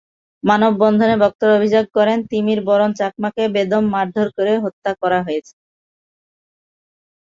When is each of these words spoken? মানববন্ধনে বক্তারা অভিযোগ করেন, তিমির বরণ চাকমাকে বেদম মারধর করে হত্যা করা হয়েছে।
মানববন্ধনে 0.43 1.15
বক্তারা 1.23 1.53
অভিযোগ 1.55 1.85
করেন, 1.97 2.17
তিমির 2.31 2.59
বরণ 2.67 2.91
চাকমাকে 2.99 3.43
বেদম 3.55 3.83
মারধর 3.93 4.27
করে 4.37 4.53
হত্যা 4.63 4.91
করা 5.01 5.19
হয়েছে। 5.25 5.53